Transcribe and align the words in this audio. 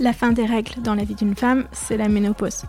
La 0.00 0.12
fin 0.12 0.32
des 0.32 0.44
règles 0.44 0.82
dans 0.82 0.94
la 0.94 1.04
vie 1.04 1.14
d'une 1.14 1.36
femme, 1.36 1.64
c'est 1.70 1.96
la 1.96 2.08
ménopause. 2.08 2.64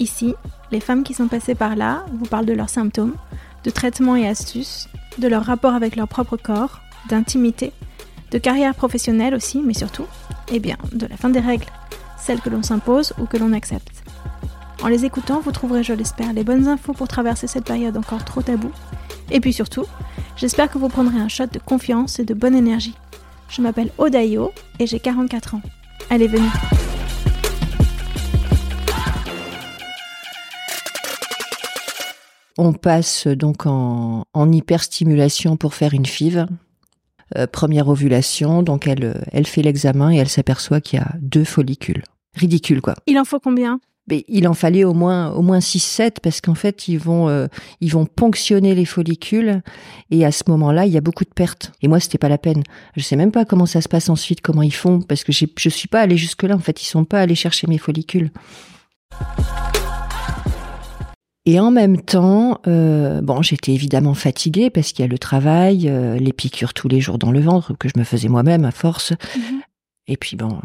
Ici, 0.00 0.34
les 0.72 0.80
femmes 0.80 1.04
qui 1.04 1.14
sont 1.14 1.28
passées 1.28 1.54
par 1.54 1.76
là 1.76 2.04
vous 2.12 2.26
parlent 2.26 2.46
de 2.46 2.52
leurs 2.52 2.68
symptômes, 2.68 3.14
de 3.62 3.70
traitements 3.70 4.16
et 4.16 4.26
astuces, 4.26 4.88
de 5.18 5.28
leur 5.28 5.44
rapport 5.44 5.74
avec 5.74 5.94
leur 5.94 6.08
propre 6.08 6.36
corps, 6.36 6.80
d'intimité, 7.08 7.72
de 8.32 8.38
carrière 8.38 8.74
professionnelle 8.74 9.34
aussi, 9.36 9.62
mais 9.64 9.74
surtout, 9.74 10.06
eh 10.50 10.58
bien, 10.58 10.78
de 10.92 11.06
la 11.06 11.16
fin 11.16 11.30
des 11.30 11.38
règles, 11.38 11.66
celles 12.18 12.40
que 12.40 12.50
l'on 12.50 12.64
s'impose 12.64 13.12
ou 13.20 13.26
que 13.26 13.36
l'on 13.36 13.52
accepte. 13.52 14.02
En 14.82 14.88
les 14.88 15.04
écoutant, 15.04 15.40
vous 15.40 15.52
trouverez, 15.52 15.84
je 15.84 15.92
l'espère, 15.92 16.32
les 16.32 16.42
bonnes 16.42 16.66
infos 16.66 16.92
pour 16.92 17.06
traverser 17.06 17.46
cette 17.46 17.66
période 17.66 17.96
encore 17.96 18.24
trop 18.24 18.42
taboue. 18.42 18.72
Et 19.32 19.40
puis 19.40 19.54
surtout, 19.54 19.86
j'espère 20.36 20.70
que 20.70 20.76
vous 20.76 20.88
prendrez 20.88 21.18
un 21.18 21.28
shot 21.28 21.46
de 21.46 21.58
confiance 21.58 22.18
et 22.18 22.24
de 22.24 22.34
bonne 22.34 22.54
énergie. 22.54 22.94
Je 23.48 23.62
m'appelle 23.62 23.90
Odayo 23.96 24.52
et 24.78 24.86
j'ai 24.86 25.00
44 25.00 25.54
ans. 25.54 25.62
Allez, 26.10 26.26
venez. 26.28 26.48
On 32.58 32.74
passe 32.74 33.26
donc 33.26 33.64
en, 33.64 34.26
en 34.34 34.52
hyperstimulation 34.52 35.56
pour 35.56 35.74
faire 35.74 35.94
une 35.94 36.04
FIV. 36.04 36.46
Euh, 37.38 37.46
première 37.46 37.88
ovulation, 37.88 38.62
donc 38.62 38.86
elle, 38.86 39.24
elle 39.32 39.46
fait 39.46 39.62
l'examen 39.62 40.12
et 40.12 40.18
elle 40.18 40.28
s'aperçoit 40.28 40.82
qu'il 40.82 40.98
y 40.98 41.02
a 41.02 41.12
deux 41.22 41.44
follicules. 41.44 42.02
Ridicule, 42.34 42.82
quoi. 42.82 42.94
Il 43.06 43.18
en 43.18 43.24
faut 43.24 43.40
combien? 43.40 43.80
Mais 44.08 44.24
il 44.28 44.48
en 44.48 44.54
fallait 44.54 44.84
au 44.84 44.94
moins 44.94 45.30
au 45.32 45.42
moins 45.42 45.60
6 45.60 45.78
7 45.78 46.20
parce 46.20 46.40
qu'en 46.40 46.54
fait 46.54 46.88
ils 46.88 46.98
vont 46.98 47.28
euh, 47.28 47.46
ils 47.80 47.92
vont 47.92 48.06
ponctionner 48.06 48.74
les 48.74 48.84
follicules 48.84 49.62
et 50.10 50.24
à 50.24 50.32
ce 50.32 50.44
moment-là 50.48 50.86
il 50.86 50.92
y 50.92 50.96
a 50.96 51.00
beaucoup 51.00 51.24
de 51.24 51.30
pertes 51.30 51.72
et 51.82 51.88
moi 51.88 52.00
c'était 52.00 52.18
pas 52.18 52.28
la 52.28 52.38
peine 52.38 52.62
je 52.96 53.02
sais 53.02 53.16
même 53.16 53.32
pas 53.32 53.44
comment 53.44 53.66
ça 53.66 53.80
se 53.80 53.88
passe 53.88 54.08
ensuite 54.08 54.40
comment 54.40 54.62
ils 54.62 54.74
font 54.74 55.00
parce 55.00 55.24
que 55.24 55.32
je 55.32 55.68
suis 55.68 55.88
pas 55.88 56.00
allée 56.00 56.16
jusque 56.16 56.42
là 56.42 56.56
en 56.56 56.60
fait 56.60 56.82
ils 56.82 56.86
sont 56.86 57.04
pas 57.04 57.20
allés 57.20 57.34
chercher 57.34 57.66
mes 57.68 57.78
follicules 57.78 58.30
et 61.44 61.58
en 61.58 61.72
même 61.72 62.00
temps, 62.00 62.60
euh, 62.68 63.20
bon, 63.20 63.42
j'étais 63.42 63.72
évidemment 63.72 64.14
fatiguée 64.14 64.70
parce 64.70 64.92
qu'il 64.92 65.04
y 65.04 65.08
a 65.08 65.10
le 65.10 65.18
travail, 65.18 65.88
euh, 65.88 66.16
les 66.16 66.32
piqûres 66.32 66.72
tous 66.72 66.86
les 66.86 67.00
jours 67.00 67.18
dans 67.18 67.32
le 67.32 67.40
ventre 67.40 67.76
que 67.76 67.88
je 67.88 67.98
me 67.98 68.04
faisais 68.04 68.28
moi-même 68.28 68.64
à 68.64 68.70
force. 68.70 69.12
Mhm. 69.36 69.62
Et 70.06 70.16
puis 70.16 70.36
bon, 70.36 70.60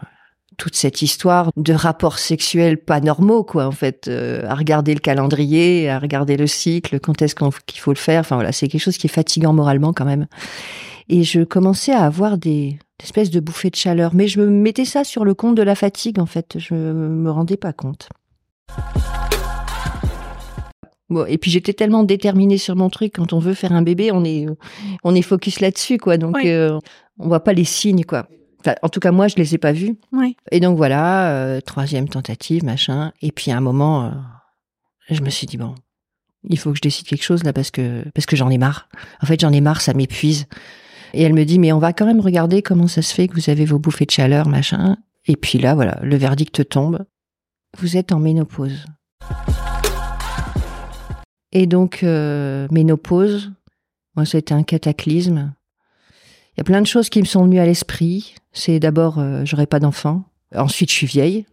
toute 0.58 0.76
cette 0.76 1.02
histoire 1.04 1.52
de 1.56 1.74
rapports 1.74 2.18
sexuels 2.18 2.78
pas 2.78 3.00
normaux, 3.00 3.44
quoi, 3.44 3.68
en 3.68 3.72
fait, 3.72 4.08
euh, 4.08 4.44
à 4.48 4.56
regarder 4.56 4.94
le 4.94 5.00
calendrier, 5.00 5.88
à 5.90 6.00
regarder 6.00 6.36
le 6.36 6.48
cycle, 6.48 7.00
quand 7.00 7.22
est-ce 7.22 7.36
qu'il 7.36 7.80
faut 7.80 7.92
le 7.92 7.98
faire. 7.98 8.22
Enfin 8.22 8.36
voilà, 8.36 8.52
c'est 8.52 8.68
quelque 8.68 8.82
chose 8.82 8.98
qui 8.98 9.08
est 9.08 9.12
fatigant 9.12 9.54
moralement 9.54 9.94
quand 9.94 10.06
même. 10.06 10.26
Et 11.10 11.24
je 11.24 11.44
commençais 11.44 11.94
à 11.94 12.04
avoir 12.04 12.38
des, 12.38 12.80
des 13.00 13.04
espèces 13.04 13.30
de 13.30 13.40
bouffées 13.40 13.70
de 13.70 13.76
chaleur, 13.76 14.14
mais 14.14 14.28
je 14.28 14.42
me 14.42 14.48
mettais 14.48 14.86
ça 14.86 15.04
sur 15.04 15.24
le 15.24 15.34
compte 15.36 15.56
de 15.56 15.64
la 15.64 15.76
fatigue, 15.76 16.20
en 16.20 16.26
fait. 16.26 16.58
Je 16.58 16.74
me 16.74 17.30
rendais 17.30 17.58
pas 17.58 17.72
compte. 17.72 18.10
Bon, 21.10 21.26
et 21.26 21.38
puis 21.38 21.52
j'étais 21.52 21.74
tellement 21.74 22.04
déterminée 22.04 22.58
sur 22.58 22.76
mon 22.76 22.90
truc. 22.90 23.14
Quand 23.16 23.32
on 23.32 23.40
veut 23.40 23.54
faire 23.54 23.72
un 23.72 23.82
bébé, 23.82 24.12
on 24.12 24.26
est, 24.26 24.48
on 25.04 25.16
est 25.16 25.22
focus 25.22 25.62
là-dessus, 25.62 25.98
quoi. 26.00 26.18
Donc, 26.18 26.36
euh, 26.44 26.80
on 27.20 27.28
voit 27.28 27.44
pas 27.44 27.54
les 27.54 27.64
signes, 27.64 28.04
quoi. 28.04 28.28
Enfin, 28.60 28.76
en 28.82 28.90
tout 28.90 29.00
cas, 29.00 29.12
moi, 29.12 29.28
je 29.28 29.36
les 29.36 29.56
ai 29.56 29.58
pas 29.58 29.72
vus. 29.72 29.96
Et 30.52 30.60
donc 30.60 30.78
voilà, 30.78 31.30
euh, 31.32 31.62
troisième 31.62 32.10
tentative, 32.10 32.64
machin. 32.64 33.12
Et 33.22 33.32
puis 33.32 33.52
à 33.52 33.58
un 33.58 33.62
moment, 33.62 34.06
euh, 34.06 34.10
je 35.10 35.22
me 35.22 35.30
suis 35.30 35.48
dit 35.48 35.58
bon, 35.58 35.76
il 36.44 36.58
faut 36.58 36.72
que 36.72 36.78
je 36.78 36.82
décide 36.82 37.08
quelque 37.08 37.24
chose 37.24 37.44
là 37.44 37.54
parce 37.54 37.72
que 37.72 38.04
parce 38.14 38.26
que 38.26 38.36
j'en 38.36 38.50
ai 38.50 38.58
marre. 38.58 38.90
En 39.22 39.26
fait, 39.26 39.40
j'en 39.40 39.52
ai 39.52 39.62
marre, 39.62 39.82
ça 39.82 39.94
m'épuise. 39.94 40.48
Et 41.14 41.24
elle 41.24 41.34
me 41.34 41.46
dit 41.46 41.60
mais 41.60 41.72
on 41.72 41.80
va 41.80 41.94
quand 41.94 42.06
même 42.06 42.20
regarder 42.20 42.62
comment 42.62 42.88
ça 42.88 43.02
se 43.02 43.14
fait 43.14 43.28
que 43.28 43.36
vous 43.36 43.50
avez 43.50 43.66
vos 43.66 43.80
bouffées 43.80 44.06
de 44.06 44.12
chaleur, 44.12 44.48
machin. 44.48 44.98
Et 45.28 45.36
puis 45.36 45.60
là, 45.60 45.76
voilà, 45.76 46.00
le 46.02 46.16
verdict 46.16 46.68
tombe. 46.70 47.06
Vous 47.78 47.98
êtes 47.98 48.12
en 48.12 48.20
ménopause. 48.20 48.86
Et 51.52 51.68
donc, 51.68 52.04
euh, 52.04 52.68
ménopause, 52.72 53.52
moi, 54.16 54.26
c'était 54.26 54.54
un 54.54 54.64
cataclysme. 54.64 55.54
Il 56.56 56.60
y 56.60 56.62
a 56.62 56.64
plein 56.64 56.82
de 56.82 56.88
choses 56.88 57.10
qui 57.10 57.20
me 57.20 57.26
sont 57.26 57.44
venues 57.44 57.60
à 57.60 57.66
l'esprit. 57.66 58.36
C'est 58.58 58.80
d'abord, 58.80 59.20
euh, 59.20 59.44
j'aurai 59.46 59.68
pas 59.68 59.80
d'enfant. 59.80 60.24
Ensuite, 60.56 60.90
je 60.90 60.96
suis 60.96 61.08
vieille. 61.08 61.46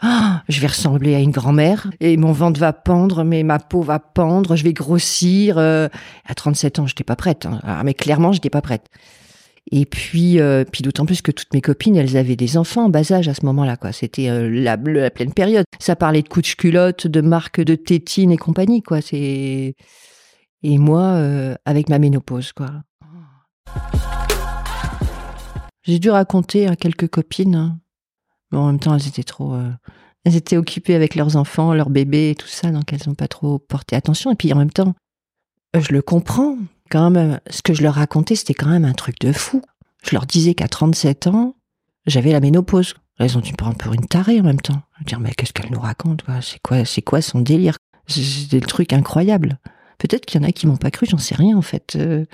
Ah, 0.00 0.42
je 0.48 0.60
vais 0.60 0.66
ressembler 0.66 1.14
à 1.14 1.20
une 1.20 1.30
grand-mère 1.30 1.88
et 2.00 2.16
mon 2.16 2.32
ventre 2.32 2.58
va 2.58 2.72
pendre, 2.72 3.22
mais 3.22 3.44
ma 3.44 3.60
peau 3.60 3.82
va 3.82 4.00
pendre, 4.00 4.56
je 4.56 4.64
vais 4.64 4.72
grossir. 4.72 5.58
Euh. 5.58 5.88
À 6.26 6.34
37 6.34 6.80
ans, 6.80 6.86
j'étais 6.86 7.04
pas 7.04 7.14
prête. 7.14 7.46
Hein. 7.46 7.60
Ah, 7.62 7.82
mais 7.84 7.94
clairement, 7.94 8.32
j'étais 8.32 8.50
pas 8.50 8.62
prête. 8.62 8.88
Et 9.70 9.86
puis, 9.86 10.40
euh, 10.40 10.64
puis 10.70 10.82
d'autant 10.82 11.06
plus 11.06 11.22
que 11.22 11.30
toutes 11.30 11.54
mes 11.54 11.60
copines, 11.60 11.96
elles 11.96 12.16
avaient 12.16 12.36
des 12.36 12.56
enfants 12.56 12.86
en 12.86 12.88
bas 12.88 13.12
âge 13.12 13.28
à 13.28 13.34
ce 13.34 13.46
moment-là, 13.46 13.76
quoi. 13.76 13.92
C'était 13.92 14.28
euh, 14.28 14.50
la, 14.50 14.76
la, 14.76 15.10
pleine 15.10 15.32
période. 15.32 15.64
Ça 15.78 15.94
parlait 15.94 16.22
de 16.22 16.28
couches 16.28 16.56
culottes, 16.56 17.06
de 17.06 17.20
marques 17.20 17.60
de 17.60 17.74
tétines 17.74 18.32
et 18.32 18.36
compagnie, 18.36 18.82
quoi. 18.82 19.00
C'est 19.00 19.74
et 20.64 20.78
moi 20.78 21.02
euh, 21.02 21.54
avec 21.64 21.88
ma 21.88 21.98
ménopause, 21.98 22.52
quoi. 22.52 22.70
J'ai 25.82 25.98
dû 25.98 26.10
raconter 26.10 26.66
à 26.68 26.76
quelques 26.76 27.08
copines. 27.08 27.54
Hein. 27.54 27.78
Bon, 28.50 28.60
en 28.60 28.66
même 28.66 28.78
temps, 28.78 28.94
elles 28.94 29.08
étaient 29.08 29.22
trop, 29.22 29.56
elles 30.24 30.36
étaient 30.36 30.56
occupées 30.56 30.94
avec 30.94 31.14
leurs 31.14 31.36
enfants, 31.36 31.74
leurs 31.74 31.90
bébés 31.90 32.30
et 32.30 32.34
tout 32.34 32.46
ça, 32.46 32.70
donc 32.70 32.92
elles 32.92 33.00
n'ont 33.06 33.14
pas 33.14 33.28
trop 33.28 33.58
porté 33.58 33.96
attention. 33.96 34.30
Et 34.30 34.36
puis 34.36 34.52
en 34.52 34.56
même 34.56 34.70
temps, 34.70 34.94
je 35.74 35.92
le 35.92 36.02
comprends 36.02 36.58
quand 36.90 37.10
même, 37.10 37.40
ce 37.48 37.62
que 37.62 37.72
je 37.72 37.82
leur 37.82 37.94
racontais, 37.94 38.36
c'était 38.36 38.54
quand 38.54 38.68
même 38.68 38.84
un 38.84 38.92
truc 38.92 39.18
de 39.20 39.32
fou. 39.32 39.62
Je 40.04 40.14
leur 40.14 40.26
disais 40.26 40.54
qu'à 40.54 40.68
37 40.68 41.28
ans, 41.28 41.56
j'avais 42.06 42.32
la 42.32 42.40
ménopause. 42.40 42.94
Elles 43.18 43.38
ont 43.38 43.40
dû 43.40 43.52
prendre 43.52 43.76
pour 43.76 43.94
une 43.94 44.06
tarée 44.06 44.40
en 44.40 44.44
même 44.44 44.60
temps. 44.60 44.82
Je 45.00 45.04
dire, 45.04 45.20
mais 45.20 45.32
qu'est-ce 45.32 45.52
qu'elle 45.52 45.70
nous 45.70 45.80
raconte, 45.80 46.24
C'est 46.42 46.60
quoi, 46.60 46.84
c'est 46.84 47.02
quoi 47.02 47.22
son 47.22 47.40
délire? 47.40 47.76
C'était 48.06 48.60
le 48.60 48.66
truc 48.66 48.92
incroyable. 48.92 49.58
Peut-être 49.98 50.26
qu'il 50.26 50.40
y 50.40 50.44
en 50.44 50.48
a 50.48 50.52
qui 50.52 50.66
m'ont 50.66 50.76
pas 50.76 50.90
cru, 50.90 51.06
j'en 51.06 51.18
sais 51.18 51.34
rien, 51.34 51.56
en 51.56 51.62
fait. 51.62 51.96
Euh. 51.96 52.26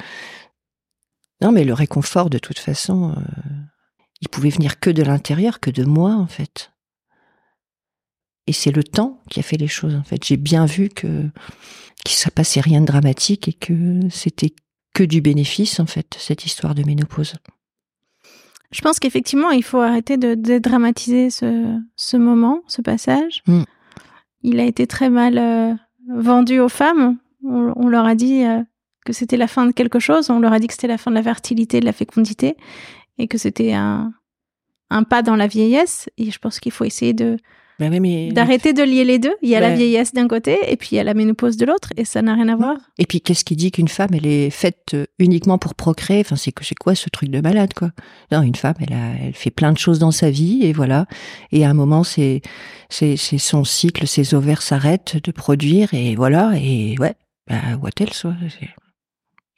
Non, 1.40 1.52
mais 1.52 1.64
le 1.64 1.72
réconfort, 1.72 2.30
de 2.30 2.38
toute 2.38 2.58
façon, 2.58 3.12
euh, 3.12 3.20
il 4.20 4.28
pouvait 4.28 4.50
venir 4.50 4.80
que 4.80 4.90
de 4.90 5.02
l'intérieur, 5.02 5.60
que 5.60 5.70
de 5.70 5.84
moi, 5.84 6.12
en 6.12 6.26
fait. 6.26 6.72
Et 8.46 8.52
c'est 8.52 8.72
le 8.72 8.82
temps 8.82 9.22
qui 9.30 9.40
a 9.40 9.42
fait 9.42 9.56
les 9.56 9.68
choses, 9.68 9.94
en 9.94 10.02
fait. 10.02 10.24
J'ai 10.24 10.36
bien 10.36 10.64
vu 10.66 10.88
que, 10.88 11.06
ne 11.06 12.30
passait 12.34 12.60
rien 12.60 12.80
de 12.80 12.86
dramatique 12.86 13.48
et 13.48 13.52
que 13.52 14.00
c'était 14.10 14.54
que 14.94 15.04
du 15.04 15.20
bénéfice, 15.20 15.80
en 15.80 15.86
fait, 15.86 16.16
cette 16.18 16.44
histoire 16.44 16.74
de 16.74 16.82
ménopause. 16.82 17.34
Je 18.70 18.80
pense 18.80 18.98
qu'effectivement, 18.98 19.50
il 19.50 19.62
faut 19.62 19.80
arrêter 19.80 20.16
de, 20.16 20.58
dramatiser 20.58 21.30
ce, 21.30 21.78
ce, 21.96 22.16
moment, 22.16 22.62
ce 22.66 22.82
passage. 22.82 23.42
Mm. 23.46 23.62
Il 24.42 24.60
a 24.60 24.64
été 24.64 24.86
très 24.86 25.10
mal 25.10 25.38
euh, 25.38 25.74
vendu 26.08 26.60
aux 26.60 26.68
femmes. 26.68 27.18
On, 27.44 27.88
leur 27.88 28.04
a 28.04 28.14
dit 28.14 28.44
euh, 28.44 28.62
que 29.08 29.14
c'était 29.14 29.38
la 29.38 29.48
fin 29.48 29.64
de 29.64 29.72
quelque 29.72 29.98
chose. 29.98 30.28
On 30.28 30.38
leur 30.38 30.52
a 30.52 30.58
dit 30.58 30.66
que 30.66 30.74
c'était 30.74 30.86
la 30.86 30.98
fin 30.98 31.10
de 31.10 31.16
la 31.16 31.22
fertilité, 31.22 31.80
de 31.80 31.86
la 31.86 31.94
fécondité, 31.94 32.56
et 33.16 33.26
que 33.26 33.38
c'était 33.38 33.72
un, 33.72 34.12
un 34.90 35.02
pas 35.02 35.22
dans 35.22 35.34
la 35.34 35.46
vieillesse. 35.46 36.10
Et 36.18 36.30
je 36.30 36.38
pense 36.38 36.60
qu'il 36.60 36.72
faut 36.72 36.84
essayer 36.84 37.14
de 37.14 37.38
bah 37.78 37.88
D'arrêter 37.90 38.72
de 38.72 38.82
lier 38.82 39.04
les 39.04 39.20
deux. 39.20 39.34
Il 39.40 39.48
y 39.48 39.54
a 39.54 39.60
la 39.60 39.72
vieillesse 39.72 40.12
d'un 40.12 40.26
côté 40.26 40.58
et 40.66 40.76
puis 40.76 40.88
il 40.92 40.96
y 40.96 40.98
a 40.98 41.04
la 41.04 41.14
ménopause 41.14 41.56
de 41.56 41.64
l'autre 41.64 41.90
et 41.96 42.04
ça 42.04 42.22
n'a 42.22 42.34
rien 42.34 42.48
à 42.48 42.56
voir. 42.56 42.76
Et 42.98 43.06
puis 43.06 43.20
qu'est-ce 43.20 43.44
qui 43.44 43.54
dit 43.54 43.70
qu'une 43.70 43.86
femme 43.86 44.10
elle 44.14 44.26
est 44.26 44.50
faite 44.50 44.94
euh, 44.94 45.06
uniquement 45.20 45.58
pour 45.58 45.76
procréer? 45.76 46.22
Enfin 46.22 46.34
c'est 46.34 46.50
que 46.50 46.64
c'est 46.64 46.74
quoi 46.74 46.96
ce 46.96 47.08
truc 47.08 47.30
de 47.30 47.40
malade 47.40 47.74
quoi? 47.74 47.92
Non, 48.32 48.42
une 48.42 48.56
femme 48.56 48.74
elle 48.80 48.96
elle 49.22 49.32
fait 49.32 49.52
plein 49.52 49.72
de 49.72 49.78
choses 49.78 50.00
dans 50.00 50.10
sa 50.10 50.28
vie 50.28 50.64
et 50.64 50.72
voilà. 50.72 51.06
Et 51.52 51.64
à 51.64 51.70
un 51.70 51.74
moment 51.74 52.02
c'est 52.02 52.42
c'est 52.88 53.16
c'est 53.16 53.38
son 53.38 53.62
cycle, 53.62 54.08
ses 54.08 54.34
ovaires 54.34 54.62
s'arrêtent 54.62 55.22
de 55.22 55.30
produire 55.30 55.94
et 55.94 56.16
voilà 56.16 56.54
et 56.56 56.96
ouais, 56.98 57.14
bah, 57.46 57.76
what 57.80 57.90
else 58.00 58.26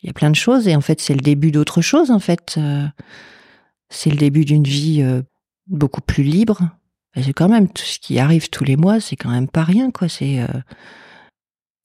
Il 0.02 0.06
y 0.06 0.10
a 0.10 0.12
plein 0.12 0.30
de 0.30 0.36
choses 0.36 0.66
et 0.66 0.76
en 0.76 0.80
fait 0.80 1.00
c'est 1.00 1.14
le 1.14 1.20
début 1.20 1.50
d'autre 1.50 1.82
chose 1.82 2.10
en 2.10 2.20
fait. 2.20 2.56
Euh, 2.58 2.86
c'est 3.88 4.10
le 4.10 4.16
début 4.16 4.44
d'une 4.44 4.64
vie 4.64 5.02
euh, 5.02 5.22
beaucoup 5.66 6.00
plus 6.00 6.22
libre 6.22 6.62
c'est 7.16 7.32
quand 7.32 7.48
même 7.48 7.68
tout 7.68 7.84
ce 7.84 7.98
qui 7.98 8.18
arrive 8.18 8.50
tous 8.50 8.64
les 8.64 8.76
mois, 8.76 9.00
c'est 9.00 9.16
quand 9.16 9.30
même 9.30 9.48
pas 9.48 9.64
rien, 9.64 9.90
quoi. 9.90 10.08
C'est. 10.08 10.40
Euh, 10.40 10.60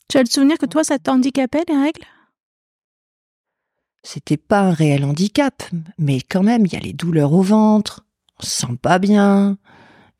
tu 0.10 0.18
as 0.18 0.22
le 0.22 0.30
souvenir 0.30 0.58
que 0.58 0.66
toi, 0.66 0.84
ça 0.84 1.00
t'handicapait 1.00 1.64
les 1.68 1.78
règles? 1.78 2.06
C'était 4.04 4.38
pas 4.38 4.62
un 4.62 4.74
réel 4.74 5.04
handicap, 5.04 5.64
mais 5.98 6.22
quand 6.22 6.44
même, 6.44 6.66
il 6.66 6.74
y 6.74 6.76
a 6.76 6.80
les 6.80 6.94
douleurs 6.94 7.34
au 7.34 7.42
ventre, 7.42 8.06
on 8.40 8.46
se 8.46 8.52
sent 8.52 8.78
pas 8.80 9.00
bien, 9.00 9.58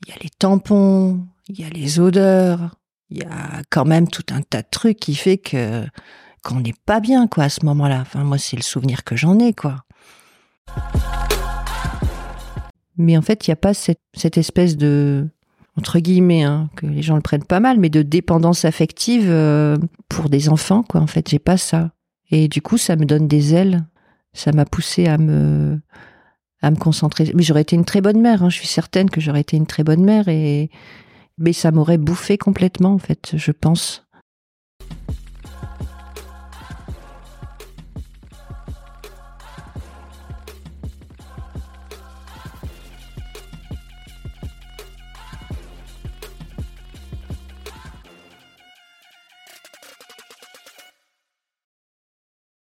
il 0.04 0.10
y 0.10 0.14
a 0.14 0.18
les 0.24 0.32
tampons, 0.32 1.24
il 1.50 1.60
y 1.60 1.64
a 1.64 1.70
les 1.70 2.00
odeurs, 2.00 2.76
il 3.12 3.20
y 3.20 3.24
a 3.24 3.62
quand 3.70 3.86
même 3.86 4.08
tout 4.08 4.26
un 4.32 4.42
tas 4.42 4.64
de 4.64 4.68
trucs 4.72 4.98
qui 4.98 5.14
fait 5.14 5.38
que 5.38 5.86
qu'on 6.46 6.62
n'est 6.62 6.76
pas 6.86 7.00
bien, 7.00 7.28
quoi, 7.28 7.46
à 7.46 7.50
ce 7.50 7.66
moment-là. 7.66 8.02
Enfin, 8.02 8.24
moi, 8.24 8.38
c'est 8.38 8.56
le 8.56 8.62
souvenir 8.62 9.04
que 9.04 9.16
j'en 9.16 9.40
ai, 9.40 9.54
quoi. 9.54 9.84
Mais 12.98 13.18
en 13.18 13.22
fait, 13.22 13.46
il 13.46 13.50
n'y 13.50 13.54
a 13.54 13.58
pas 13.58 13.74
cette, 13.74 14.00
cette, 14.14 14.38
espèce 14.38 14.78
de, 14.78 15.28
entre 15.76 16.00
guillemets, 16.00 16.44
hein, 16.44 16.70
que 16.76 16.86
les 16.86 17.02
gens 17.02 17.16
le 17.16 17.22
prennent 17.22 17.44
pas 17.44 17.60
mal, 17.60 17.80
mais 17.80 17.90
de 17.90 18.04
dépendance 18.04 18.64
affective 18.64 19.26
euh, 19.28 19.78
pour 20.08 20.30
des 20.30 20.48
enfants, 20.48 20.84
quoi. 20.84 21.02
En 21.02 21.08
fait, 21.08 21.28
j'ai 21.30 21.40
pas 21.40 21.58
ça. 21.58 21.92
Et 22.30 22.48
du 22.48 22.62
coup, 22.62 22.78
ça 22.78 22.96
me 22.96 23.06
donne 23.06 23.28
des 23.28 23.56
ailes. 23.56 23.84
Ça 24.34 24.52
m'a 24.52 24.66
poussé 24.66 25.08
à 25.08 25.18
me, 25.18 25.80
à 26.62 26.70
me 26.70 26.76
concentrer. 26.76 27.32
Mais 27.34 27.44
j'aurais 27.44 27.62
été 27.64 27.76
une 27.76 27.86
très 27.86 28.02
bonne 28.02 28.22
mère. 28.22 28.44
Hein. 28.44 28.50
Je 28.50 28.58
suis 28.58 28.68
certaine 28.68 29.10
que 29.10 29.20
j'aurais 29.20 29.42
été 29.42 29.58
une 29.58 29.68
très 29.68 29.84
bonne 29.84 30.04
mère. 30.04 30.28
Et 30.28 30.70
mais 31.38 31.54
ça 31.54 31.72
m'aurait 31.72 31.98
bouffé 31.98 32.38
complètement, 32.38 32.94
en 32.94 32.98
fait. 32.98 33.34
Je 33.36 33.52
pense. 33.52 34.05